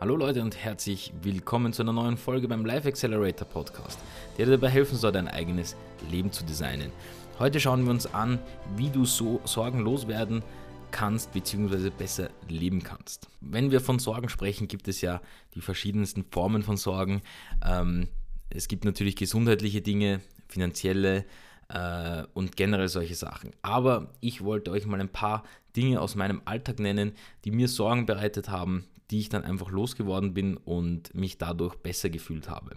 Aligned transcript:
Hallo 0.00 0.14
Leute 0.14 0.42
und 0.42 0.56
herzlich 0.56 1.12
willkommen 1.22 1.72
zu 1.72 1.82
einer 1.82 1.92
neuen 1.92 2.16
Folge 2.16 2.46
beim 2.46 2.64
Life 2.64 2.86
Accelerator 2.86 3.48
Podcast, 3.48 3.98
der 4.36 4.46
dir 4.46 4.52
dabei 4.52 4.68
helfen 4.68 4.96
soll, 4.96 5.10
dein 5.10 5.26
eigenes 5.26 5.74
Leben 6.08 6.30
zu 6.30 6.44
designen. 6.44 6.92
Heute 7.40 7.58
schauen 7.58 7.82
wir 7.82 7.90
uns 7.90 8.06
an, 8.06 8.38
wie 8.76 8.90
du 8.90 9.04
so 9.04 9.40
Sorgen 9.44 9.80
loswerden 9.80 10.44
kannst 10.92 11.32
bzw. 11.32 11.90
besser 11.90 12.30
leben 12.48 12.84
kannst. 12.84 13.26
Wenn 13.40 13.72
wir 13.72 13.80
von 13.80 13.98
Sorgen 13.98 14.28
sprechen, 14.28 14.68
gibt 14.68 14.86
es 14.86 15.00
ja 15.00 15.20
die 15.56 15.60
verschiedensten 15.60 16.24
Formen 16.30 16.62
von 16.62 16.76
Sorgen. 16.76 17.20
Ähm, 17.66 18.06
es 18.50 18.68
gibt 18.68 18.84
natürlich 18.84 19.16
gesundheitliche 19.16 19.80
Dinge, 19.80 20.20
finanzielle 20.46 21.24
äh, 21.68 22.24
und 22.34 22.56
generell 22.56 22.88
solche 22.88 23.14
Sachen. 23.14 23.52
Aber 23.62 24.14
ich 24.20 24.42
wollte 24.42 24.70
euch 24.70 24.86
mal 24.86 25.00
ein 25.00 25.08
paar 25.08 25.44
Dinge 25.76 26.00
aus 26.00 26.14
meinem 26.14 26.42
Alltag 26.44 26.78
nennen, 26.78 27.12
die 27.44 27.50
mir 27.50 27.68
Sorgen 27.68 28.06
bereitet 28.06 28.48
haben, 28.48 28.84
die 29.10 29.20
ich 29.20 29.28
dann 29.28 29.44
einfach 29.44 29.70
losgeworden 29.70 30.34
bin 30.34 30.56
und 30.56 31.14
mich 31.14 31.38
dadurch 31.38 31.76
besser 31.76 32.10
gefühlt 32.10 32.48
habe. 32.48 32.74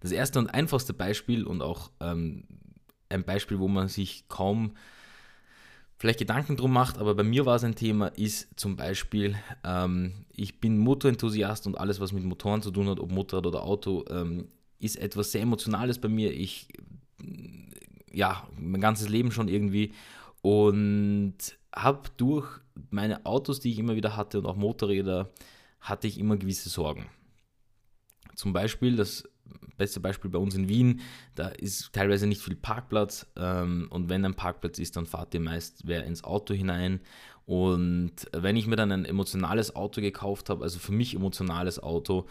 Das 0.00 0.12
erste 0.12 0.38
und 0.38 0.48
einfachste 0.48 0.92
Beispiel 0.92 1.44
und 1.44 1.62
auch 1.62 1.90
ähm, 2.00 2.44
ein 3.08 3.24
Beispiel, 3.24 3.58
wo 3.58 3.68
man 3.68 3.88
sich 3.88 4.28
kaum 4.28 4.74
vielleicht 5.98 6.18
Gedanken 6.18 6.56
drum 6.56 6.72
macht, 6.72 6.98
aber 6.98 7.14
bei 7.14 7.22
mir 7.22 7.46
war 7.46 7.56
es 7.56 7.64
ein 7.64 7.74
Thema, 7.74 8.08
ist 8.08 8.48
zum 8.60 8.76
Beispiel, 8.76 9.36
ähm, 9.64 10.26
ich 10.32 10.60
bin 10.60 10.78
Motorenthusiast 10.78 11.66
und 11.66 11.78
alles, 11.78 12.00
was 12.00 12.12
mit 12.12 12.24
Motoren 12.24 12.60
zu 12.62 12.70
tun 12.70 12.88
hat, 12.88 13.00
ob 13.00 13.10
Motorrad 13.10 13.46
oder 13.46 13.62
Auto, 13.62 14.04
ähm, 14.10 14.48
ist 14.78 14.96
etwas 14.96 15.32
sehr 15.32 15.40
Emotionales 15.40 15.98
bei 15.98 16.08
mir. 16.08 16.32
Ich, 16.32 16.68
ja, 18.12 18.48
mein 18.58 18.80
ganzes 18.80 19.08
Leben 19.08 19.30
schon 19.30 19.48
irgendwie 19.48 19.92
und 20.42 21.36
habe 21.74 22.08
durch 22.16 22.48
meine 22.90 23.26
Autos, 23.26 23.60
die 23.60 23.70
ich 23.72 23.78
immer 23.78 23.96
wieder 23.96 24.16
hatte 24.16 24.38
und 24.38 24.46
auch 24.46 24.56
Motorräder, 24.56 25.30
hatte 25.80 26.06
ich 26.06 26.18
immer 26.18 26.36
gewisse 26.36 26.68
Sorgen. 26.68 27.06
Zum 28.34 28.52
Beispiel, 28.52 28.96
das 28.96 29.24
beste 29.76 30.00
Beispiel 30.00 30.30
bei 30.30 30.38
uns 30.38 30.54
in 30.54 30.68
Wien, 30.68 31.00
da 31.34 31.48
ist 31.48 31.92
teilweise 31.92 32.26
nicht 32.26 32.40
viel 32.40 32.56
Parkplatz 32.56 33.26
ähm, 33.36 33.88
und 33.90 34.08
wenn 34.08 34.24
ein 34.24 34.34
Parkplatz 34.34 34.78
ist, 34.78 34.96
dann 34.96 35.06
fahrt 35.06 35.34
ihr 35.34 35.40
meist 35.40 35.82
wer 35.84 36.04
ins 36.04 36.24
Auto 36.24 36.54
hinein 36.54 37.00
und 37.44 38.12
wenn 38.32 38.56
ich 38.56 38.66
mir 38.66 38.76
dann 38.76 38.90
ein 38.90 39.04
emotionales 39.04 39.76
Auto 39.76 40.00
gekauft 40.00 40.50
habe, 40.50 40.64
also 40.64 40.78
für 40.78 40.92
mich 40.92 41.14
emotionales 41.14 41.80
Auto, 41.80 42.26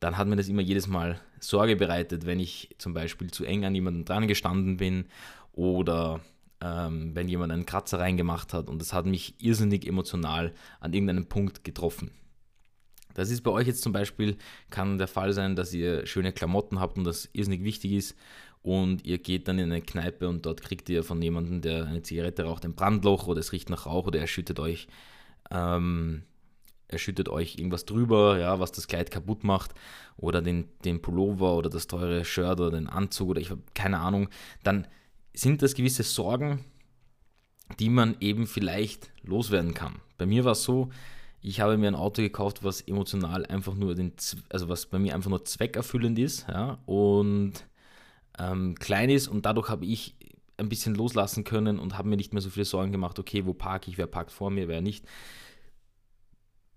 dann 0.00 0.16
hat 0.16 0.26
mir 0.26 0.36
das 0.36 0.48
immer 0.48 0.62
jedes 0.62 0.86
Mal 0.86 1.20
Sorge 1.38 1.76
bereitet, 1.76 2.26
wenn 2.26 2.40
ich 2.40 2.74
zum 2.78 2.94
Beispiel 2.94 3.30
zu 3.30 3.44
eng 3.44 3.64
an 3.64 3.74
jemanden 3.74 4.04
dran 4.04 4.26
gestanden 4.26 4.78
bin 4.78 5.04
oder 5.52 6.20
ähm, 6.62 7.14
wenn 7.14 7.28
jemand 7.28 7.52
einen 7.52 7.66
Kratzer 7.66 7.98
reingemacht 8.00 8.52
hat 8.52 8.68
und 8.68 8.80
das 8.80 8.92
hat 8.92 9.06
mich 9.06 9.34
irrsinnig 9.38 9.86
emotional 9.86 10.52
an 10.80 10.92
irgendeinem 10.92 11.26
Punkt 11.26 11.64
getroffen. 11.64 12.10
Das 13.14 13.30
ist 13.30 13.42
bei 13.42 13.50
euch 13.50 13.66
jetzt 13.66 13.82
zum 13.82 13.92
Beispiel, 13.92 14.36
kann 14.70 14.98
der 14.98 15.08
Fall 15.08 15.32
sein, 15.32 15.56
dass 15.56 15.74
ihr 15.74 16.06
schöne 16.06 16.32
Klamotten 16.32 16.80
habt 16.80 16.96
und 16.96 17.04
das 17.04 17.28
irrsinnig 17.32 17.64
wichtig 17.64 17.92
ist 17.92 18.16
und 18.62 19.04
ihr 19.04 19.18
geht 19.18 19.48
dann 19.48 19.58
in 19.58 19.70
eine 19.70 19.82
Kneipe 19.82 20.28
und 20.28 20.46
dort 20.46 20.62
kriegt 20.62 20.88
ihr 20.88 21.02
von 21.02 21.20
jemandem, 21.20 21.60
der 21.60 21.86
eine 21.86 22.02
Zigarette 22.02 22.44
raucht, 22.44 22.64
ein 22.64 22.74
Brandloch 22.74 23.26
oder 23.26 23.40
es 23.40 23.52
riecht 23.52 23.70
nach 23.70 23.86
Rauch 23.86 24.06
oder 24.06 24.20
er 24.20 24.26
schüttet 24.26 24.60
euch, 24.60 24.86
ähm, 25.50 26.22
er 26.90 26.98
schüttet 26.98 27.28
euch 27.28 27.56
irgendwas 27.56 27.84
drüber, 27.84 28.38
ja, 28.38 28.58
was 28.58 28.72
das 28.72 28.88
Kleid 28.88 29.10
kaputt 29.10 29.44
macht 29.44 29.74
oder 30.16 30.42
den, 30.42 30.68
den 30.84 31.00
Pullover 31.00 31.56
oder 31.56 31.70
das 31.70 31.86
teure 31.86 32.24
Shirt 32.24 32.60
oder 32.60 32.72
den 32.72 32.88
Anzug 32.88 33.30
oder 33.30 33.40
ich 33.40 33.50
habe 33.50 33.62
keine 33.74 33.98
Ahnung, 33.98 34.28
dann 34.62 34.86
sind 35.32 35.62
das 35.62 35.74
gewisse 35.74 36.02
Sorgen, 36.02 36.64
die 37.78 37.88
man 37.88 38.16
eben 38.20 38.46
vielleicht 38.46 39.10
loswerden 39.22 39.74
kann. 39.74 40.00
Bei 40.18 40.26
mir 40.26 40.44
war 40.44 40.52
es 40.52 40.64
so, 40.64 40.90
ich 41.40 41.60
habe 41.60 41.78
mir 41.78 41.88
ein 41.88 41.94
Auto 41.94 42.20
gekauft, 42.20 42.64
was 42.64 42.80
emotional 42.82 43.46
einfach 43.46 43.74
nur 43.74 43.94
den, 43.94 44.12
also 44.50 44.68
was 44.68 44.86
bei 44.86 44.98
mir 44.98 45.14
einfach 45.14 45.30
nur 45.30 45.44
zweckerfüllend 45.44 46.18
ist, 46.18 46.46
ja, 46.48 46.78
und 46.86 47.52
ähm, 48.38 48.74
klein 48.74 49.10
ist 49.10 49.28
und 49.28 49.46
dadurch 49.46 49.68
habe 49.68 49.86
ich 49.86 50.16
ein 50.56 50.68
bisschen 50.68 50.94
loslassen 50.94 51.44
können 51.44 51.78
und 51.78 51.96
habe 51.96 52.08
mir 52.08 52.16
nicht 52.16 52.32
mehr 52.32 52.42
so 52.42 52.50
viele 52.50 52.66
Sorgen 52.66 52.92
gemacht, 52.92 53.18
okay, 53.18 53.46
wo 53.46 53.54
parke 53.54 53.90
ich, 53.90 53.96
wer 53.96 54.06
parkt 54.06 54.32
vor 54.32 54.50
mir, 54.50 54.68
wer 54.68 54.82
nicht. 54.82 55.06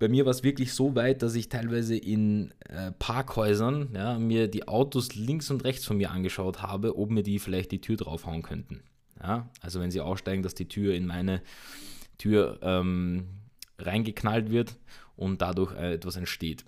Bei 0.03 0.09
mir 0.09 0.25
war 0.25 0.31
es 0.31 0.43
wirklich 0.43 0.73
so 0.73 0.95
weit, 0.95 1.21
dass 1.21 1.33
ich 1.33 1.47
teilweise 1.47 1.95
in 1.95 2.53
äh, 2.67 2.91
Parkhäusern 2.91 3.87
ja, 3.95 4.19
mir 4.19 4.49
die 4.49 4.67
Autos 4.67 5.15
links 5.15 5.49
und 5.49 5.63
rechts 5.63 5.85
von 5.85 5.95
mir 5.95 6.11
angeschaut 6.11 6.61
habe, 6.61 6.97
ob 6.97 7.09
mir 7.09 7.23
die 7.23 7.39
vielleicht 7.39 7.71
die 7.71 7.79
Tür 7.79 7.95
draufhauen 7.95 8.41
könnten. 8.41 8.83
Ja, 9.21 9.49
also 9.61 9.79
wenn 9.79 9.91
sie 9.91 10.01
aussteigen, 10.01 10.43
dass 10.43 10.55
die 10.55 10.67
Tür 10.67 10.93
in 10.93 11.05
meine 11.05 11.41
Tür 12.17 12.59
ähm, 12.63 13.29
reingeknallt 13.79 14.51
wird 14.51 14.75
und 15.15 15.41
dadurch 15.41 15.73
äh, 15.73 15.93
etwas 15.93 16.17
entsteht. 16.17 16.65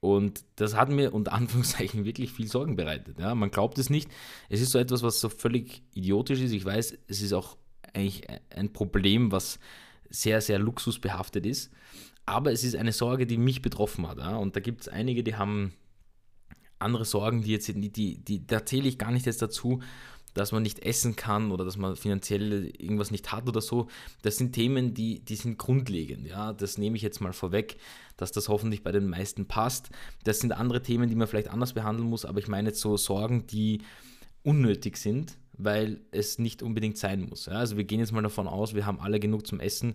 Und 0.00 0.42
das 0.56 0.74
hat 0.74 0.88
mir 0.88 1.14
unter 1.14 1.32
Anführungszeichen 1.34 2.04
wirklich 2.04 2.32
viel 2.32 2.48
Sorgen 2.48 2.74
bereitet. 2.74 3.20
Ja, 3.20 3.36
man 3.36 3.52
glaubt 3.52 3.78
es 3.78 3.90
nicht. 3.90 4.10
Es 4.48 4.60
ist 4.60 4.72
so 4.72 4.80
etwas, 4.80 5.04
was 5.04 5.20
so 5.20 5.28
völlig 5.28 5.84
idiotisch 5.94 6.40
ist. 6.40 6.50
Ich 6.50 6.64
weiß, 6.64 6.98
es 7.06 7.22
ist 7.22 7.32
auch 7.32 7.56
eigentlich 7.92 8.24
ein 8.50 8.72
Problem, 8.72 9.30
was 9.30 9.60
sehr, 10.12 10.40
sehr 10.40 10.58
luxusbehaftet 10.58 11.46
ist 11.46 11.72
aber 12.26 12.52
es 12.52 12.64
ist 12.64 12.76
eine 12.76 12.92
Sorge, 12.92 13.26
die 13.26 13.38
mich 13.38 13.62
betroffen 13.62 14.06
hat. 14.06 14.18
Ja? 14.18 14.36
Und 14.36 14.56
da 14.56 14.60
gibt 14.60 14.82
es 14.82 14.88
einige, 14.88 15.22
die 15.22 15.36
haben 15.36 15.72
andere 16.78 17.04
Sorgen, 17.04 17.42
die 17.42 17.52
jetzt, 17.52 17.68
die, 17.68 17.92
die, 17.92 18.18
die, 18.18 18.46
da 18.46 18.64
zähle 18.64 18.88
ich 18.88 18.98
gar 18.98 19.10
nicht 19.10 19.26
jetzt 19.26 19.42
dazu, 19.42 19.80
dass 20.34 20.50
man 20.50 20.62
nicht 20.62 20.78
essen 20.80 21.14
kann 21.14 21.52
oder 21.52 21.64
dass 21.64 21.76
man 21.76 21.94
finanziell 21.94 22.72
irgendwas 22.78 23.10
nicht 23.10 23.32
hat 23.32 23.48
oder 23.48 23.60
so. 23.60 23.88
Das 24.22 24.38
sind 24.38 24.54
Themen, 24.54 24.94
die, 24.94 25.20
die 25.20 25.36
sind 25.36 25.58
grundlegend. 25.58 26.26
Ja, 26.26 26.52
das 26.54 26.78
nehme 26.78 26.96
ich 26.96 27.02
jetzt 27.02 27.20
mal 27.20 27.34
vorweg, 27.34 27.76
dass 28.16 28.32
das 28.32 28.48
hoffentlich 28.48 28.82
bei 28.82 28.92
den 28.92 29.08
meisten 29.08 29.46
passt. 29.46 29.90
Das 30.24 30.40
sind 30.40 30.52
andere 30.52 30.82
Themen, 30.82 31.10
die 31.10 31.16
man 31.16 31.28
vielleicht 31.28 31.48
anders 31.48 31.74
behandeln 31.74 32.08
muss, 32.08 32.24
aber 32.24 32.38
ich 32.38 32.48
meine 32.48 32.70
jetzt 32.70 32.80
so 32.80 32.96
Sorgen, 32.96 33.46
die 33.46 33.82
unnötig 34.42 34.96
sind, 34.96 35.36
weil 35.54 36.00
es 36.10 36.38
nicht 36.38 36.62
unbedingt 36.62 36.98
sein 36.98 37.26
muss. 37.28 37.46
Ja, 37.46 37.52
also 37.54 37.76
wir 37.76 37.84
gehen 37.84 38.00
jetzt 38.00 38.12
mal 38.12 38.22
davon 38.22 38.48
aus, 38.48 38.74
wir 38.74 38.86
haben 38.86 39.00
alle 39.00 39.20
genug 39.20 39.46
zum 39.46 39.60
Essen 39.60 39.94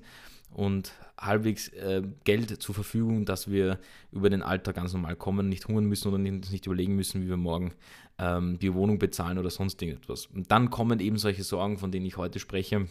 und 0.52 0.94
halbwegs 1.20 1.70
äh, 1.70 2.04
Geld 2.24 2.62
zur 2.62 2.76
Verfügung, 2.76 3.26
dass 3.26 3.50
wir 3.50 3.80
über 4.12 4.30
den 4.30 4.42
Alltag 4.42 4.76
ganz 4.76 4.94
normal 4.94 5.16
kommen, 5.16 5.50
nicht 5.50 5.68
hungern 5.68 5.86
müssen 5.86 6.08
oder 6.08 6.18
uns 6.18 6.52
nicht 6.52 6.66
überlegen 6.66 6.96
müssen, 6.96 7.22
wie 7.22 7.30
wir 7.30 7.38
morgen 7.38 7.74
ähm, 8.18 8.58
die 8.60 8.74
Wohnung 8.74 9.00
bezahlen 9.00 9.38
oder 9.38 9.50
sonst 9.50 9.82
irgendetwas. 9.82 10.28
Und 10.28 10.52
dann 10.52 10.70
kommen 10.70 11.00
eben 11.00 11.18
solche 11.18 11.44
Sorgen, 11.44 11.78
von 11.78 11.92
denen 11.92 12.06
ich 12.06 12.18
heute 12.18 12.40
spreche, 12.40 12.88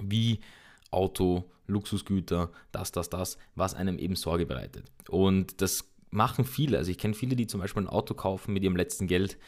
wie 0.00 0.40
Auto, 0.90 1.50
Luxusgüter, 1.66 2.50
das, 2.70 2.92
das, 2.92 3.08
das, 3.08 3.38
was 3.54 3.74
einem 3.74 3.98
eben 3.98 4.16
Sorge 4.16 4.46
bereitet. 4.46 4.84
Und 5.08 5.60
das 5.62 5.90
machen 6.10 6.44
viele. 6.44 6.78
Also 6.78 6.90
ich 6.90 6.98
kenne 6.98 7.14
viele, 7.14 7.34
die 7.34 7.46
zum 7.46 7.60
Beispiel 7.60 7.82
ein 7.82 7.88
Auto 7.88 8.14
kaufen 8.14 8.52
mit 8.52 8.62
ihrem 8.62 8.76
letzten 8.76 9.06
Geld 9.06 9.38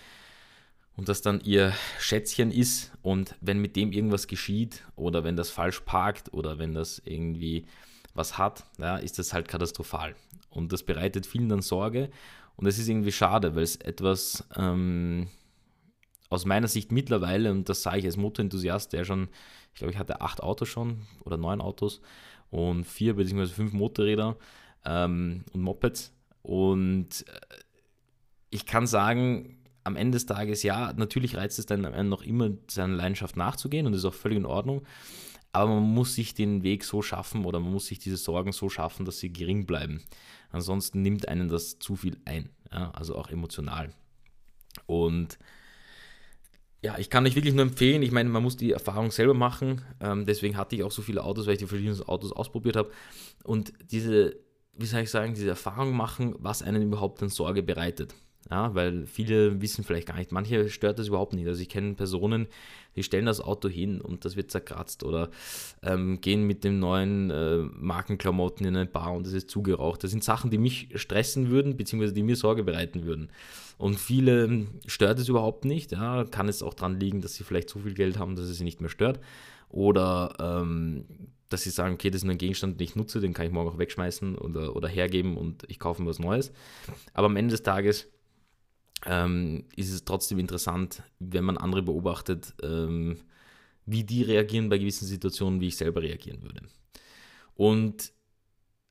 und 0.97 1.09
das 1.09 1.23
dann 1.23 1.41
ihr 1.41 1.73
Schätzchen 1.99 2.51
ist 2.51 2.93
und 3.03 3.35
wenn 3.41 3.59
mit 3.59 3.77
dem 3.77 3.93
irgendwas 3.93 4.27
geschieht 4.27 4.85
oder 4.97 5.25
wenn 5.25 5.37
das 5.37 5.51
falsch 5.51 5.81
parkt 5.81 6.33
oder 6.33 6.59
wenn 6.59 6.75
das 6.75 7.03
irgendwie 7.05 7.67
was 8.15 8.39
hat, 8.39 8.65
ja, 8.79 8.97
ist 8.97 9.19
das 9.19 9.33
halt 9.33 9.49
katastrophal. 9.49 10.15
Und 10.51 10.73
das 10.73 10.85
bereitet 10.85 11.27
vielen 11.27 11.49
dann 11.49 11.63
Sorge 11.63 12.11
und 12.57 12.67
es 12.67 12.79
ist 12.79 12.89
irgendwie 12.89 13.13
schade, 13.13 13.57
weil 13.57 13.65
es 13.65 13.77
etwas 13.77 14.45
ähm, 14.57 15.29
aus 16.31 16.45
meiner 16.45 16.69
Sicht 16.69 16.93
mittlerweile, 16.93 17.51
und 17.51 17.69
das 17.69 17.83
sage 17.83 17.99
ich 17.99 18.05
als 18.05 18.17
Motorenthusiast, 18.17 18.93
der 18.93 19.05
schon, 19.05 19.29
ich 19.73 19.79
glaube, 19.79 19.93
ich 19.93 19.99
hatte 19.99 20.21
acht 20.21 20.43
Autos 20.43 20.69
schon 20.69 21.07
oder 21.25 21.37
neun 21.37 21.61
Autos 21.61 22.01
und 22.51 22.85
vier 22.85 23.15
bzw. 23.15 23.47
fünf 23.47 23.73
Motorräder 23.73 24.37
ähm, 24.85 25.45
und 25.53 25.61
Mopeds 25.61 26.13
und 26.43 27.27
äh, 27.27 27.41
ich 28.51 28.67
kann 28.67 28.87
sagen, 28.87 29.64
am 29.85 29.97
Ende 29.97 30.17
des 30.17 30.27
Tages, 30.27 30.63
ja, 30.63 30.93
natürlich 30.95 31.37
reizt 31.37 31.59
es 31.59 31.67
dann 31.67 32.09
noch 32.09 32.23
immer, 32.23 32.51
seiner 32.69 32.97
Leidenschaft 32.97 33.37
nachzugehen 33.37 33.87
und 33.87 33.93
das 33.93 34.01
ist 34.01 34.07
auch 34.07 34.15
völlig 34.15 34.39
in 34.39 34.47
Ordnung. 34.47 34.83
Aber 35.53 35.73
man 35.73 35.85
muss 35.85 36.15
sich 36.17 36.35
den 36.35 36.65
Weg 36.65 36.83
so 36.83 37.01
schaffen 37.01 37.45
oder 37.45 37.61
man 37.61 37.73
muss 37.73 37.87
sich 37.87 38.01
diese 38.01 38.17
Sorgen 38.17 38.51
so 38.51 38.69
schaffen, 38.69 39.05
dass 39.05 39.21
sie 39.21 39.33
gering 39.33 39.67
bleiben. 39.67 40.03
Ansonsten 40.51 41.03
nimmt 41.03 41.29
einen 41.29 41.49
das 41.49 41.79
zu 41.79 41.95
viel 41.95 42.17
ein, 42.25 42.51
ja, 42.73 42.91
also 42.91 43.15
auch 43.15 43.31
emotional. 43.31 43.91
Und 44.87 45.39
ja, 46.83 46.99
ich 46.99 47.09
kann 47.09 47.27
euch 47.27 47.35
wirklich 47.35 47.55
nur 47.55 47.63
empfehlen, 47.63 48.03
ich 48.03 48.11
meine, 48.11 48.29
man 48.29 48.43
muss 48.43 48.57
die 48.57 48.73
Erfahrung 48.73 49.11
selber 49.11 49.33
machen. 49.33 49.83
Ähm, 50.01 50.27
deswegen 50.27 50.57
hatte 50.57 50.77
ich 50.77 50.83
auch 50.83 50.91
so 50.91 51.03
viele 51.03 51.23
Autos, 51.23 51.47
weil 51.47 51.55
ich 51.55 51.61
die 51.61 51.67
verschiedenen 51.67 52.03
Autos 52.03 52.33
ausprobiert 52.33 52.77
habe. 52.77 52.91
Und 53.43 53.73
diese, 53.91 54.37
wie 54.73 54.87
soll 54.87 55.01
ich 55.01 55.11
sagen, 55.11 55.35
diese 55.35 55.49
Erfahrung 55.49 55.97
machen, 55.97 56.35
was 56.39 56.63
einen 56.63 56.83
überhaupt 56.83 57.23
dann 57.23 57.29
Sorge 57.29 57.63
bereitet. 57.63 58.15
Ja, 58.51 58.75
weil 58.75 59.07
viele 59.07 59.61
wissen 59.63 59.85
vielleicht 59.85 60.09
gar 60.09 60.17
nicht, 60.17 60.33
manche 60.33 60.69
stört 60.69 60.99
das 60.99 61.09
überhaupt 61.09 61.33
nicht. 61.33 61.47
Also 61.47 61.63
ich 61.63 61.69
kenne 61.69 61.95
Personen, 61.95 62.47
die 62.95 63.03
stellen 63.03 63.27
das 63.27 63.41
Auto 63.41 63.69
hin 63.69 64.01
und 64.01 64.25
das 64.25 64.37
wird 64.37 64.51
zerkratzt 64.51 65.03
oder 65.03 65.31
ähm, 65.83 66.21
gehen 66.21 66.47
mit 66.47 66.63
dem 66.63 66.79
neuen 66.79 67.31
äh, 67.31 67.59
Markenklamotten 67.59 68.67
in 68.67 68.77
eine 68.77 68.87
Bar 68.87 69.13
und 69.15 69.27
das 69.27 69.33
ist 69.33 69.51
zugeraucht. 69.51 70.05
Das 70.05 70.11
sind 70.11 70.23
Sachen, 70.23 70.51
die 70.51 70.59
mich 70.59 70.89
stressen 70.95 71.49
würden, 71.49 71.77
beziehungsweise 71.77 72.13
die 72.13 72.23
mir 72.23 72.37
Sorge 72.37 72.63
bereiten 72.63 73.05
würden. 73.05 73.31
Und 73.79 73.99
viele 73.99 74.45
ähm, 74.45 74.69
stört 74.87 75.19
es 75.19 75.29
überhaupt 75.29 75.65
nicht. 75.65 75.93
Ja, 75.93 76.25
kann 76.25 76.49
es 76.49 76.63
auch 76.63 76.75
daran 76.75 77.01
liegen, 77.01 77.23
dass 77.23 77.35
sie 77.35 77.45
vielleicht 77.45 77.71
so 77.71 77.81
viel 77.81 77.95
Geld 77.95 78.19
haben, 78.19 78.37
dass 78.37 78.47
es 78.47 78.59
sie 78.59 78.65
nicht 78.65 78.81
mehr 78.81 78.91
stört. 78.91 79.21
Oder 79.71 80.35
ähm, 80.39 81.07
dass 81.49 81.63
sie 81.63 81.71
sagen, 81.71 81.95
okay, 81.95 82.11
das 82.11 82.19
ist 82.19 82.25
nur 82.25 82.33
ein 82.35 82.39
Gegenstand, 82.39 82.79
den 82.79 82.85
ich 82.85 82.97
nutze, 82.97 83.21
den 83.21 83.33
kann 83.33 83.47
ich 83.47 83.53
morgen 83.53 83.71
auch 83.71 83.79
wegschmeißen 83.79 84.37
oder, 84.37 84.77
oder 84.77 84.89
hergeben 84.89 85.37
und 85.37 85.65
ich 85.69 85.79
kaufe 85.79 86.03
mir 86.03 86.09
was 86.09 86.19
Neues. 86.19 86.53
Aber 87.13 87.27
am 87.27 87.37
Ende 87.37 87.53
des 87.53 87.63
Tages 87.63 88.09
ähm, 89.07 89.65
ist 89.77 89.93
es 89.93 90.05
trotzdem 90.05 90.39
interessant, 90.39 91.03
wenn 91.19 91.45
man 91.45 91.57
andere 91.57 91.83
beobachtet, 91.83 92.55
ähm, 92.63 93.19
wie 93.87 94.05
die 94.05 94.23
reagieren 94.23 94.69
bei 94.69 94.79
gewissen 94.79 95.07
Situationen, 95.07 95.61
wie 95.61 95.69
ich 95.69 95.77
selber 95.77 96.03
reagieren 96.03 96.43
würde. 96.43 96.63
Und 97.55 98.13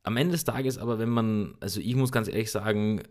am 0.04 0.18
Ende 0.18 0.34
des 0.34 0.44
Tages 0.44 0.78
aber, 0.78 1.00
wenn 1.00 1.10
man, 1.10 1.56
also 1.60 1.80
ich 1.80 1.96
muss 1.96 2.12
ganz 2.12 2.28
ehrlich 2.28 2.52
sagen, 2.52 3.00
äh, 3.00 3.04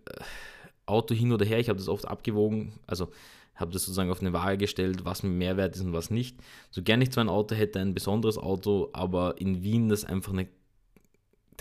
Auto 0.87 1.15
hin 1.15 1.33
oder 1.33 1.47
her, 1.47 1.59
ich 1.59 1.69
habe 1.69 1.79
das 1.79 1.89
oft 1.89 2.07
abgewogen, 2.07 2.79
also 2.87 3.11
habe 3.55 3.73
das 3.73 3.83
sozusagen 3.83 4.11
auf 4.11 4.21
eine 4.21 4.33
Waage 4.33 4.59
gestellt, 4.59 5.05
was 5.05 5.23
mir 5.23 5.31
Mehrwert 5.31 5.77
ist 5.77 5.83
und 5.83 5.93
was 5.93 6.11
nicht. 6.11 6.39
So 6.71 6.83
gerne 6.83 7.05
ich 7.05 7.11
zwar 7.11 7.25
ein 7.25 7.29
Auto 7.29 7.55
hätte, 7.55 7.81
ein 7.81 7.95
besonderes 7.95 8.39
Auto, 8.39 8.91
aber 8.93 9.41
in 9.41 9.63
Wien 9.63 9.89
das 9.89 10.05
einfach 10.05 10.33
eine 10.33 10.49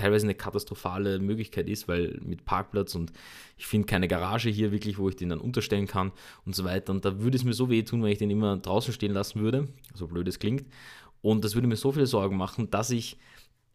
teilweise 0.02 0.26
eine 0.26 0.36
katastrophale 0.36 1.20
Möglichkeit 1.20 1.70
ist, 1.70 1.88
weil 1.88 2.20
mit 2.24 2.46
Parkplatz 2.46 2.96
und 2.96 3.12
ich 3.58 3.68
finde 3.68 3.86
keine 3.86 4.08
Garage 4.08 4.50
hier 4.50 4.72
wirklich, 4.72 4.98
wo 4.98 5.10
ich 5.10 5.16
den 5.16 5.30
dann 5.30 5.40
unterstellen 5.40 5.88
kann 5.88 6.12
und 6.46 6.56
so 6.56 6.64
weiter. 6.64 6.92
Und 6.92 7.06
da 7.06 7.20
würde 7.20 7.38
es 7.38 7.44
mir 7.44 7.54
so 7.54 7.70
weh 7.70 7.84
tun, 7.84 8.04
wenn 8.04 8.12
ich 8.12 8.18
den 8.18 8.30
immer 8.30 8.58
draußen 8.58 8.94
stehen 8.94 9.14
lassen 9.14 9.42
würde, 9.42 9.68
so 9.94 10.08
blöd 10.08 10.28
es 10.28 10.40
klingt. 10.40 10.66
Und 11.22 11.46
das 11.46 11.56
würde 11.56 11.68
mir 11.68 11.76
so 11.76 11.92
viele 11.92 12.08
Sorgen 12.08 12.36
machen, 12.36 12.72
dass 12.72 12.90
ich 12.90 13.18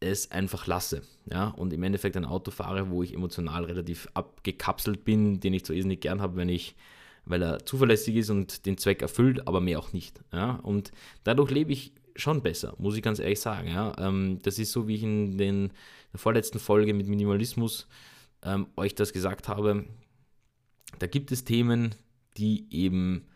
es 0.00 0.30
einfach 0.30 0.66
lasse. 0.66 1.02
Ja? 1.30 1.48
Und 1.48 1.72
im 1.72 1.82
Endeffekt 1.82 2.16
ein 2.16 2.24
Auto 2.24 2.50
fahre, 2.50 2.90
wo 2.90 3.02
ich 3.02 3.14
emotional 3.14 3.64
relativ 3.64 4.08
abgekapselt 4.14 5.04
bin, 5.04 5.40
den 5.40 5.54
ich 5.54 5.64
zwar 5.64 5.76
nicht 5.76 6.02
gern 6.02 6.20
habe, 6.20 6.36
wenn 6.36 6.48
ich 6.48 6.74
weil 7.26 7.42
er 7.42 7.66
zuverlässig 7.66 8.16
ist 8.16 8.30
und 8.30 8.66
den 8.66 8.78
Zweck 8.78 9.02
erfüllt, 9.02 9.46
aber 9.46 9.60
mehr 9.60 9.80
auch 9.80 9.92
nicht. 9.92 10.20
Ja? 10.32 10.60
Und 10.62 10.92
dadurch 11.24 11.50
lebe 11.50 11.72
ich 11.72 11.92
schon 12.16 12.42
besser, 12.42 12.74
muss 12.78 12.96
ich 12.96 13.02
ganz 13.02 13.18
ehrlich 13.18 13.40
sagen. 13.40 13.68
Ja? 13.68 13.94
Ähm, 13.98 14.40
das 14.42 14.58
ist 14.58 14.72
so, 14.72 14.88
wie 14.88 14.96
ich 14.96 15.02
in 15.02 15.38
den, 15.38 15.72
der 16.12 16.18
vorletzten 16.18 16.58
Folge 16.58 16.94
mit 16.94 17.06
Minimalismus 17.08 17.86
ähm, 18.42 18.66
euch 18.76 18.94
das 18.94 19.12
gesagt 19.12 19.48
habe. 19.48 19.84
Da 20.98 21.06
gibt 21.06 21.32
es 21.32 21.44
Themen, 21.44 21.94
die 22.36 22.66
eben 22.70 23.26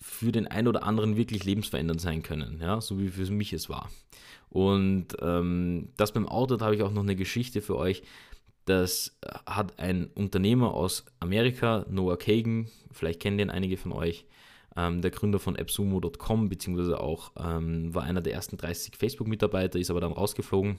für 0.00 0.32
den 0.32 0.46
einen 0.46 0.68
oder 0.68 0.84
anderen 0.84 1.16
wirklich 1.16 1.44
lebensverändernd 1.44 2.00
sein 2.00 2.22
können, 2.22 2.60
ja, 2.60 2.80
so 2.80 2.98
wie 2.98 3.08
für 3.08 3.30
mich 3.30 3.52
es 3.52 3.68
war. 3.68 3.90
Und 4.50 5.08
ähm, 5.20 5.88
das 5.96 6.12
beim 6.12 6.28
Auto, 6.28 6.56
da 6.56 6.66
habe 6.66 6.76
ich 6.76 6.82
auch 6.82 6.92
noch 6.92 7.02
eine 7.02 7.16
Geschichte 7.16 7.62
für 7.62 7.76
euch. 7.76 8.02
Das 8.66 9.16
hat 9.46 9.78
ein 9.78 10.06
Unternehmer 10.14 10.74
aus 10.74 11.04
Amerika, 11.20 11.86
Noah 11.88 12.18
Kagan, 12.18 12.68
vielleicht 12.90 13.20
kennen 13.20 13.38
den 13.38 13.50
einige 13.50 13.76
von 13.76 13.92
euch, 13.92 14.26
ähm, 14.76 15.00
der 15.00 15.10
Gründer 15.10 15.38
von 15.38 15.56
AppSumo.com, 15.56 16.48
beziehungsweise 16.48 17.00
auch 17.00 17.32
ähm, 17.38 17.94
war 17.94 18.02
einer 18.02 18.20
der 18.20 18.34
ersten 18.34 18.56
30 18.56 18.96
Facebook-Mitarbeiter, 18.96 19.78
ist 19.78 19.90
aber 19.90 20.00
dann 20.00 20.12
rausgeflogen. 20.12 20.78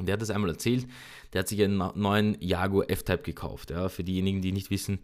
Der 0.00 0.12
hat 0.12 0.22
das 0.22 0.30
einmal 0.30 0.50
erzählt, 0.50 0.86
der 1.32 1.40
hat 1.40 1.48
sich 1.48 1.62
einen 1.62 1.82
neuen 1.94 2.36
Jaguar 2.40 2.88
F-Type 2.88 3.22
gekauft. 3.22 3.70
Ja. 3.70 3.88
Für 3.88 4.04
diejenigen, 4.04 4.42
die 4.42 4.52
nicht 4.52 4.70
wissen, 4.70 5.00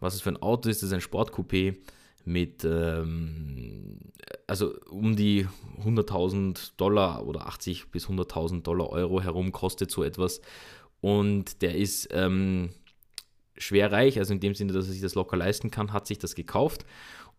was 0.00 0.14
es 0.14 0.20
für 0.20 0.30
ein 0.30 0.36
Auto 0.42 0.68
ist, 0.68 0.82
das 0.82 0.90
ist 0.90 0.94
ein 0.94 1.00
Sportcoupé 1.00 1.76
mit, 2.24 2.64
ähm, 2.64 3.98
also 4.46 4.74
um 4.90 5.16
die 5.16 5.46
100.000 5.82 6.72
Dollar 6.76 7.26
oder 7.26 7.46
80 7.46 7.90
bis 7.90 8.06
100.000 8.06 8.62
Dollar 8.62 8.90
Euro 8.90 9.20
herum 9.20 9.50
kostet 9.50 9.90
so 9.90 10.04
etwas. 10.04 10.40
Und 11.00 11.62
der 11.62 11.74
ist 11.74 12.08
ähm, 12.12 12.70
schwer 13.56 13.90
reich, 13.90 14.18
also 14.18 14.34
in 14.34 14.40
dem 14.40 14.54
Sinne, 14.54 14.72
dass 14.72 14.86
er 14.86 14.92
sich 14.92 15.02
das 15.02 15.14
locker 15.14 15.36
leisten 15.36 15.70
kann, 15.70 15.92
hat 15.92 16.06
sich 16.06 16.18
das 16.18 16.34
gekauft 16.34 16.84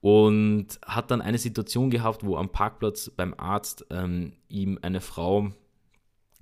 und 0.01 0.68
hat 0.86 1.12
dann 1.12 1.22
eine 1.22 1.38
Situation 1.38 1.90
gehabt, 1.90 2.25
wo 2.25 2.38
am 2.38 2.50
Parkplatz 2.50 3.10
beim 3.10 3.34
Arzt 3.38 3.86
ähm, 3.90 4.34
ihm 4.48 4.80
eine 4.81 5.01
Frau, 5.01 5.51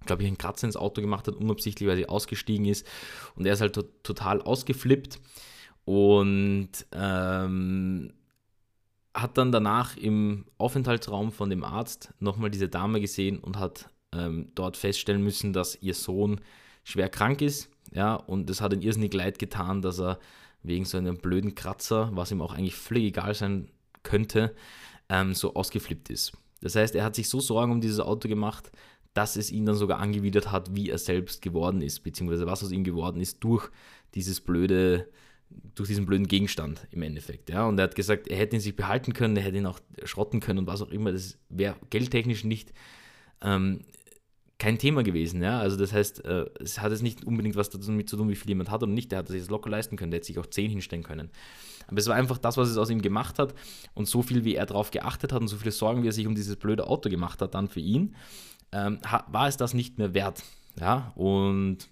glaube 0.05 0.21
ich, 0.21 0.27
einen 0.27 0.37
Kratzer 0.37 0.67
ins 0.67 0.77
Auto 0.77 1.01
gemacht 1.01 1.27
hat, 1.27 1.35
unabsichtlich, 1.35 1.89
weil 1.89 1.97
sie 1.97 2.09
ausgestiegen 2.09 2.65
ist 2.65 2.87
und 3.35 3.45
er 3.45 3.53
ist 3.53 3.61
halt 3.61 3.73
to 3.73 3.83
total 4.03 4.41
ausgeflippt 4.41 5.19
und 5.85 6.69
ähm, 6.91 8.13
hat 9.13 9.37
dann 9.37 9.51
danach 9.51 9.97
im 9.97 10.45
Aufenthaltsraum 10.57 11.31
von 11.31 11.49
dem 11.49 11.63
Arzt 11.63 12.13
nochmal 12.19 12.51
diese 12.51 12.69
Dame 12.69 13.01
gesehen 13.01 13.39
und 13.39 13.57
hat 13.57 13.89
ähm, 14.13 14.51
dort 14.53 14.77
feststellen 14.77 15.23
müssen, 15.23 15.53
dass 15.53 15.81
ihr 15.81 15.95
Sohn 15.95 16.39
schwer 16.83 17.09
krank 17.09 17.41
ist. 17.41 17.69
Ja, 17.91 18.15
und 18.15 18.49
es 18.49 18.61
hat 18.61 18.73
ihn 18.73 18.81
irrsinnig 18.81 19.13
leid 19.13 19.39
getan, 19.39 19.81
dass 19.81 19.99
er 19.99 20.19
wegen 20.63 20.85
so 20.85 20.97
einem 20.97 21.17
blöden 21.17 21.55
Kratzer, 21.55 22.09
was 22.13 22.31
ihm 22.31 22.41
auch 22.41 22.53
eigentlich 22.53 22.75
völlig 22.75 23.05
egal 23.05 23.33
sein 23.33 23.69
könnte, 24.03 24.55
ähm, 25.09 25.33
so 25.33 25.53
ausgeflippt 25.53 26.09
ist. 26.09 26.33
Das 26.61 26.75
heißt, 26.75 26.95
er 26.95 27.03
hat 27.03 27.15
sich 27.15 27.29
so 27.29 27.39
Sorgen 27.39 27.71
um 27.71 27.81
dieses 27.81 27.99
Auto 27.99 28.27
gemacht, 28.27 28.71
dass 29.13 29.35
es 29.35 29.51
ihn 29.51 29.65
dann 29.65 29.75
sogar 29.75 29.99
angewidert 29.99 30.51
hat, 30.51 30.75
wie 30.75 30.89
er 30.89 30.97
selbst 30.97 31.41
geworden 31.41 31.81
ist, 31.81 32.01
beziehungsweise 32.01 32.45
was 32.45 32.63
aus 32.63 32.71
ihm 32.71 32.83
geworden 32.83 33.19
ist 33.19 33.43
durch 33.43 33.69
dieses 34.13 34.41
blöde, 34.41 35.09
durch 35.49 35.87
diesen 35.89 36.05
blöden 36.05 36.27
Gegenstand 36.27 36.87
im 36.91 37.01
Endeffekt. 37.01 37.49
Ja? 37.49 37.65
Und 37.65 37.79
er 37.79 37.85
hat 37.85 37.95
gesagt, 37.95 38.27
er 38.27 38.37
hätte 38.37 38.55
ihn 38.55 38.61
sich 38.61 38.75
behalten 38.75 39.13
können, 39.13 39.35
er 39.35 39.43
hätte 39.43 39.57
ihn 39.57 39.65
auch 39.65 39.79
schrotten 40.03 40.39
können 40.39 40.59
und 40.59 40.67
was 40.67 40.81
auch 40.81 40.91
immer. 40.91 41.11
Das 41.11 41.37
wäre 41.49 41.75
geldtechnisch 41.89 42.43
nicht 42.43 42.73
ähm, 43.41 43.81
kein 44.59 44.77
Thema 44.77 45.03
gewesen. 45.03 45.41
Ja? 45.41 45.59
Also 45.59 45.77
das 45.77 45.93
heißt, 45.93 46.25
äh, 46.25 46.45
es 46.59 46.81
hat 46.81 46.91
jetzt 46.91 47.03
nicht 47.03 47.25
unbedingt 47.25 47.55
was 47.55 47.69
damit 47.69 48.09
zu 48.09 48.17
tun, 48.17 48.29
wie 48.29 48.35
viel 48.35 48.49
jemand 48.49 48.71
hat 48.71 48.81
oder 48.83 48.91
nicht. 48.91 49.11
Der 49.11 49.19
hat 49.19 49.27
sich 49.27 49.41
das 49.41 49.49
locker 49.49 49.69
leisten 49.69 49.97
können, 49.97 50.11
der 50.11 50.19
hätte 50.19 50.27
sich 50.27 50.39
auch 50.39 50.45
10 50.45 50.69
hinstellen 50.71 51.03
können. 51.03 51.29
Aber 51.87 51.97
es 51.97 52.07
war 52.07 52.15
einfach 52.15 52.37
das, 52.37 52.57
was 52.57 52.69
es 52.69 52.77
aus 52.77 52.89
ihm 52.89 53.01
gemacht 53.01 53.39
hat 53.39 53.53
und 53.93 54.07
so 54.07 54.21
viel, 54.21 54.43
wie 54.43 54.55
er 54.55 54.65
darauf 54.65 54.91
geachtet 54.91 55.31
hat 55.31 55.41
und 55.41 55.47
so 55.47 55.57
viele 55.57 55.71
Sorgen, 55.71 56.03
wie 56.03 56.07
er 56.07 56.13
sich 56.13 56.27
um 56.27 56.35
dieses 56.35 56.55
blöde 56.55 56.87
Auto 56.87 57.09
gemacht 57.09 57.41
hat, 57.41 57.53
dann 57.53 57.67
für 57.67 57.79
ihn, 57.79 58.15
ähm, 58.71 58.99
war 59.27 59.47
es 59.47 59.57
das 59.57 59.73
nicht 59.73 59.97
mehr 59.97 60.13
wert. 60.13 60.43
Ja? 60.79 61.13
Und 61.15 61.87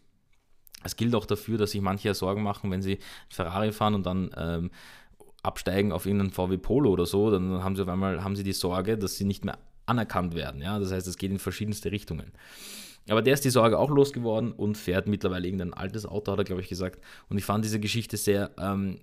es 0.84 0.96
gilt 0.96 1.16
auch 1.16 1.26
dafür, 1.26 1.58
dass 1.58 1.72
sich 1.72 1.82
manche 1.82 2.14
Sorgen 2.14 2.44
machen, 2.44 2.72
wenn 2.72 2.82
sie 2.82 3.00
Ferrari 3.30 3.72
fahren 3.72 3.96
und 3.96 4.06
dann 4.06 4.32
ähm, 4.38 4.72
absteigen 5.44 5.92
auf 5.92 6.06
irgendeinen 6.06 6.32
VW 6.32 6.58
Polo 6.58 6.92
oder 6.92 7.06
so, 7.06 7.30
dann 7.32 7.64
haben 7.64 7.76
sie 7.76 7.84
auf 7.84 7.88
einmal 7.88 8.24
haben 8.24 8.36
sie 8.36 8.44
die 8.44 8.54
Sorge, 8.54 8.98
dass 8.98 9.16
sie 9.16 9.26
nicht 9.26 9.46
mehr 9.46 9.58
anerkannt 9.86 10.36
werden. 10.36 10.62
Ja? 10.62 10.80
Das 10.80 10.92
heißt, 10.92 11.08
es 11.08 11.18
geht 11.18 11.32
in 11.32 11.40
verschiedenste 11.40 11.92
Richtungen. 11.92 12.32
Aber 13.08 13.22
der 13.22 13.36
ist 13.36 13.46
die 13.46 13.50
Sorge 13.50 13.78
auch 13.78 13.90
losgeworden 13.90 14.52
und 14.52 14.78
fährt 14.78 15.08
mittlerweile 15.08 15.46
irgendein 15.46 15.74
altes 15.74 16.06
Auto, 16.06 16.32
hat 16.32 16.40
er, 16.40 16.44
glaube 16.44 16.62
ich, 16.62 16.70
gesagt. 16.70 17.00
Und 17.30 17.38
ich 17.38 17.46
fand 17.46 17.64
diese 17.64 17.80
Geschichte 17.80 18.18
sehr 18.18 18.52
ähm, 18.58 19.00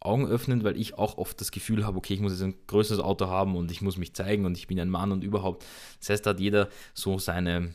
augenöffnend, 0.00 0.64
weil 0.64 0.78
ich 0.78 0.98
auch 0.98 1.18
oft 1.18 1.40
das 1.40 1.50
Gefühl 1.50 1.84
habe, 1.84 1.98
okay, 1.98 2.14
ich 2.14 2.20
muss 2.20 2.32
jetzt 2.32 2.42
ein 2.42 2.54
größeres 2.66 3.00
Auto 3.00 3.26
haben 3.26 3.56
und 3.56 3.70
ich 3.70 3.82
muss 3.82 3.98
mich 3.98 4.14
zeigen 4.14 4.46
und 4.46 4.56
ich 4.56 4.66
bin 4.66 4.80
ein 4.80 4.88
Mann 4.88 5.12
und 5.12 5.22
überhaupt. 5.22 5.66
Das 6.00 6.10
heißt, 6.10 6.26
da 6.26 6.30
hat 6.30 6.40
jeder 6.40 6.68
so 6.94 7.18
seine, 7.18 7.74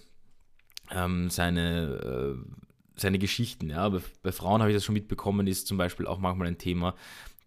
ähm, 0.91 1.29
seine, 1.29 2.35
äh, 2.35 2.51
seine 2.95 3.19
Geschichten. 3.19 3.69
Ja? 3.69 3.87
Bei, 3.89 3.99
bei 4.23 4.31
Frauen 4.31 4.61
habe 4.61 4.71
ich 4.71 4.77
das 4.77 4.83
schon 4.83 4.93
mitbekommen, 4.93 5.45
ist 5.45 5.67
zum 5.67 5.77
Beispiel 5.77 6.07
auch 6.07 6.17
manchmal 6.17 6.47
ein 6.47 6.57
Thema, 6.57 6.95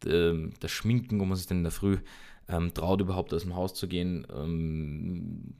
äh, 0.06 0.34
das 0.60 0.70
Schminken, 0.70 1.18
wo 1.18 1.24
man 1.24 1.36
sich 1.36 1.48
dann 1.48 1.58
in 1.58 1.64
der 1.64 1.72
Früh 1.72 1.98
ähm, 2.50 2.74
traut 2.74 3.00
überhaupt 3.00 3.32
aus 3.34 3.42
dem 3.42 3.54
Haus 3.54 3.74
zu 3.74 3.88
gehen 3.88 4.26
ähm, 4.34 5.54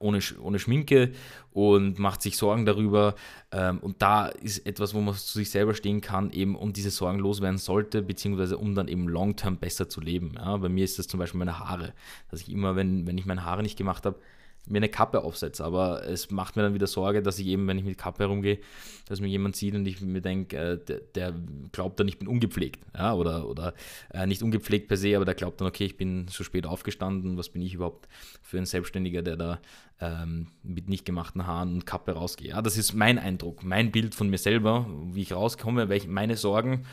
ohne, 0.00 0.18
ohne 0.40 0.58
Schminke 0.58 1.12
und 1.52 1.98
macht 1.98 2.22
sich 2.22 2.36
Sorgen 2.36 2.64
darüber. 2.64 3.14
Ähm, 3.52 3.78
und 3.78 4.02
da 4.02 4.26
ist 4.26 4.66
etwas, 4.66 4.94
wo 4.94 5.00
man 5.00 5.14
zu 5.14 5.38
sich 5.38 5.50
selber 5.50 5.74
stehen 5.74 6.00
kann, 6.00 6.32
eben 6.32 6.56
um 6.56 6.72
diese 6.72 6.90
Sorgen 6.90 7.18
loswerden 7.18 7.58
sollte, 7.58 8.02
beziehungsweise 8.02 8.56
um 8.58 8.74
dann 8.74 8.88
eben 8.88 9.08
long-term 9.08 9.58
besser 9.58 9.88
zu 9.88 10.00
leben. 10.00 10.34
Ja, 10.36 10.56
bei 10.56 10.68
mir 10.68 10.84
ist 10.84 10.98
das 10.98 11.06
zum 11.06 11.20
Beispiel 11.20 11.38
meine 11.38 11.58
Haare, 11.58 11.92
dass 12.30 12.40
ich 12.40 12.50
immer, 12.50 12.74
wenn, 12.76 13.06
wenn 13.06 13.18
ich 13.18 13.26
meine 13.26 13.44
Haare 13.44 13.62
nicht 13.62 13.76
gemacht 13.76 14.06
habe, 14.06 14.18
mir 14.66 14.78
eine 14.78 14.88
Kappe 14.88 15.22
aufsetze. 15.22 15.64
Aber 15.64 16.06
es 16.06 16.30
macht 16.30 16.56
mir 16.56 16.62
dann 16.62 16.74
wieder 16.74 16.86
Sorge, 16.86 17.22
dass 17.22 17.38
ich 17.38 17.46
eben, 17.46 17.66
wenn 17.66 17.78
ich 17.78 17.84
mit 17.84 17.98
Kappe 17.98 18.24
herumgehe, 18.24 18.58
dass 19.06 19.20
mir 19.20 19.28
jemand 19.28 19.56
sieht 19.56 19.74
und 19.74 19.86
ich 19.86 20.00
mir 20.00 20.20
denke, 20.20 20.56
äh, 20.56 20.78
der, 20.78 21.00
der, 21.14 21.34
glaubt 21.72 21.98
dann, 21.98 22.08
ich 22.08 22.18
bin 22.18 22.28
ungepflegt. 22.28 22.84
Ja? 22.94 23.14
Oder, 23.14 23.48
oder 23.48 23.74
äh, 24.12 24.26
nicht 24.26 24.42
ungepflegt 24.42 24.88
per 24.88 24.96
se, 24.96 25.16
aber 25.16 25.24
der 25.24 25.34
glaubt 25.34 25.60
dann, 25.60 25.68
okay, 25.68 25.84
ich 25.84 25.96
bin 25.96 26.28
so 26.28 26.44
spät 26.44 26.66
aufgestanden, 26.66 27.36
was 27.36 27.48
bin 27.48 27.62
ich 27.62 27.74
überhaupt 27.74 28.08
für 28.42 28.58
ein 28.58 28.66
Selbstständiger, 28.66 29.22
der 29.22 29.36
da 29.36 29.60
ähm, 30.00 30.48
mit 30.62 30.88
nicht 30.88 31.04
gemachten 31.04 31.46
Haaren 31.46 31.74
und 31.74 31.86
Kappe 31.86 32.12
rausgeht. 32.12 32.48
Ja? 32.48 32.62
Das 32.62 32.76
ist 32.76 32.94
mein 32.94 33.18
Eindruck, 33.18 33.62
mein 33.62 33.90
Bild 33.90 34.14
von 34.14 34.28
mir 34.28 34.38
selber, 34.38 34.86
wie 35.12 35.22
ich 35.22 35.32
rauskomme, 35.32 35.88
welche, 35.88 36.08
meine 36.08 36.36
Sorgen. 36.36 36.86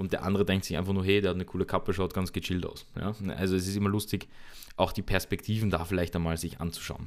Und 0.00 0.14
der 0.14 0.24
andere 0.24 0.46
denkt 0.46 0.64
sich 0.64 0.78
einfach 0.78 0.94
nur, 0.94 1.04
hey, 1.04 1.20
der 1.20 1.28
hat 1.28 1.34
eine 1.34 1.44
coole 1.44 1.66
Kappe, 1.66 1.92
schaut 1.92 2.14
ganz 2.14 2.32
gechillt 2.32 2.64
aus. 2.64 2.86
Ja? 2.98 3.14
Also 3.36 3.54
es 3.54 3.68
ist 3.68 3.76
immer 3.76 3.90
lustig, 3.90 4.28
auch 4.76 4.92
die 4.92 5.02
Perspektiven 5.02 5.68
da 5.68 5.84
vielleicht 5.84 6.16
einmal 6.16 6.38
sich 6.38 6.58
anzuschauen. 6.58 7.06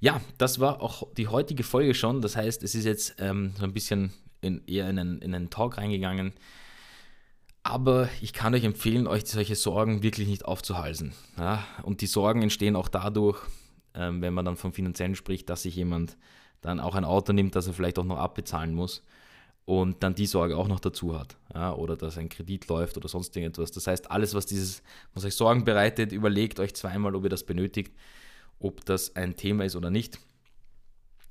Ja, 0.00 0.20
das 0.38 0.58
war 0.58 0.82
auch 0.82 1.06
die 1.16 1.28
heutige 1.28 1.62
Folge 1.62 1.94
schon. 1.94 2.20
Das 2.20 2.34
heißt, 2.34 2.64
es 2.64 2.74
ist 2.74 2.84
jetzt 2.84 3.14
ähm, 3.18 3.52
so 3.56 3.62
ein 3.62 3.72
bisschen 3.72 4.12
in, 4.40 4.66
eher 4.66 4.90
in 4.90 4.98
einen, 4.98 5.22
in 5.22 5.32
einen 5.36 5.50
Talk 5.50 5.78
reingegangen. 5.78 6.32
Aber 7.62 8.08
ich 8.20 8.32
kann 8.32 8.56
euch 8.56 8.64
empfehlen, 8.64 9.06
euch 9.06 9.26
solche 9.26 9.54
Sorgen 9.54 10.02
wirklich 10.02 10.26
nicht 10.26 10.44
aufzuhalsen. 10.44 11.12
Ja? 11.38 11.64
Und 11.84 12.00
die 12.00 12.08
Sorgen 12.08 12.42
entstehen 12.42 12.74
auch 12.74 12.88
dadurch, 12.88 13.40
ähm, 13.94 14.20
wenn 14.20 14.34
man 14.34 14.44
dann 14.44 14.56
vom 14.56 14.72
Finanziellen 14.72 15.14
spricht, 15.14 15.48
dass 15.48 15.62
sich 15.62 15.76
jemand 15.76 16.16
dann 16.60 16.80
auch 16.80 16.96
ein 16.96 17.04
Auto 17.04 17.32
nimmt, 17.32 17.54
das 17.54 17.68
er 17.68 17.72
vielleicht 17.72 18.00
auch 18.00 18.04
noch 18.04 18.18
abbezahlen 18.18 18.74
muss 18.74 19.04
und 19.64 20.02
dann 20.02 20.14
die 20.14 20.26
Sorge 20.26 20.56
auch 20.56 20.68
noch 20.68 20.80
dazu 20.80 21.18
hat. 21.18 21.36
Ja, 21.54 21.74
oder 21.74 21.96
dass 21.96 22.18
ein 22.18 22.28
Kredit 22.28 22.68
läuft 22.68 22.96
oder 22.96 23.08
sonst 23.08 23.36
irgendetwas. 23.36 23.70
Das 23.70 23.86
heißt, 23.86 24.10
alles, 24.10 24.34
was 24.34 24.46
dieses, 24.46 24.82
was 25.14 25.24
euch 25.24 25.34
Sorgen 25.34 25.64
bereitet, 25.64 26.12
überlegt 26.12 26.58
euch 26.60 26.74
zweimal, 26.74 27.14
ob 27.14 27.24
ihr 27.24 27.30
das 27.30 27.44
benötigt. 27.44 27.92
ob 28.62 28.84
das 28.84 29.16
ein 29.16 29.36
Thema 29.36 29.64
ist 29.64 29.76
oder 29.76 29.90
nicht. 29.90 30.18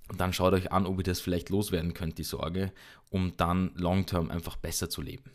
Und 0.10 0.20
dann 0.20 0.34
schaut 0.34 0.54
euch 0.54 0.72
an, 0.72 0.86
ob 0.86 0.98
ihr 0.98 1.04
das 1.04 1.22
vielleicht 1.22 1.50
loswerden 1.50 1.94
könnt, 1.94 2.18
die 2.18 2.24
Sorge, 2.24 2.74
um 3.10 3.34
dann 3.38 3.72
long-term 3.76 4.30
einfach 4.30 4.58
besser 4.58 4.90
zu 4.90 5.02
leben. 5.02 5.32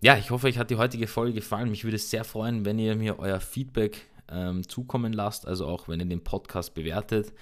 Ja, 0.00 0.16
ich 0.16 0.30
hoffe, 0.30 0.46
euch 0.46 0.56
hat 0.56 0.70
die 0.70 0.76
heutige 0.76 1.08
Folge 1.08 1.34
gefallen. 1.34 1.70
Mich 1.70 1.84
würde 1.84 1.96
es 1.96 2.08
sehr 2.10 2.24
freuen, 2.24 2.64
wenn 2.64 2.78
ihr 2.78 2.94
mir 2.94 3.18
euer 3.18 3.40
Feedback 3.40 4.06
ähm, 4.30 4.66
zukommen 4.66 5.12
lasst, 5.12 5.46
also 5.46 5.66
auch 5.66 5.88
wenn 5.88 6.00
ihr 6.00 6.06
den 6.06 6.22
Podcast 6.22 6.74
bewertet, 6.74 7.32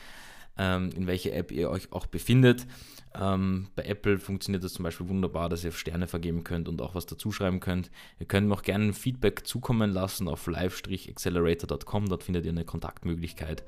ähm, 0.57 0.91
in 0.97 1.07
welcher 1.07 1.35
App 1.35 1.53
ihr 1.53 1.71
euch 1.71 1.93
auch 1.93 2.07
befindet. 2.07 2.67
Ähm, 3.15 3.69
bei 3.75 3.85
Apple 3.85 4.19
funktioniert 4.19 4.63
das 4.63 4.75
zum 4.75 4.83
Beispiel 4.83 5.09
wunderbar, 5.09 5.49
dass 5.49 5.65
ihr 5.65 5.73
Sterne 5.73 6.07
vergeben 6.07 6.45
könnt 6.45 6.69
und 6.69 6.81
auch 6.83 6.95
was 6.95 7.07
dazuschreiben 7.07 7.61
könnt. 7.61 7.91
Ihr 8.19 8.27
könnt 8.27 8.49
mir 8.49 8.55
auch 8.55 8.63
gerne 8.63 8.93
Feedback 8.93 9.47
zukommen 9.47 9.91
lassen 9.91 10.29
auf 10.29 10.47
live-accelerator.com, 10.47 12.09
dort 12.09 12.23
findet 12.23 12.45
ihr 12.45 12.53
eine 12.53 12.65
Kontaktmöglichkeit. 12.65 13.65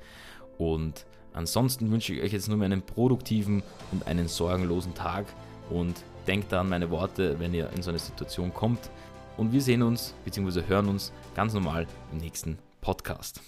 Und 0.57 1.05
ansonsten 1.33 1.91
wünsche 1.91 2.13
ich 2.13 2.21
euch 2.21 2.33
jetzt 2.33 2.47
nur 2.47 2.57
mehr 2.57 2.65
einen 2.65 2.83
produktiven 2.83 3.63
und 3.91 4.05
einen 4.07 4.27
sorgenlosen 4.27 4.93
Tag 4.93 5.25
und 5.69 6.03
denkt 6.27 6.53
an 6.53 6.69
meine 6.69 6.89
Worte, 6.89 7.39
wenn 7.39 7.53
ihr 7.53 7.69
in 7.75 7.81
so 7.81 7.89
eine 7.89 7.99
Situation 7.99 8.53
kommt. 8.53 8.91
Und 9.37 9.53
wir 9.53 9.61
sehen 9.61 9.81
uns 9.81 10.13
bzw. 10.25 10.63
hören 10.67 10.87
uns 10.87 11.11
ganz 11.35 11.53
normal 11.53 11.87
im 12.11 12.19
nächsten 12.19 12.57
Podcast. 12.81 13.41